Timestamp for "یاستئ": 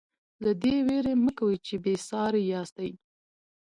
2.51-2.91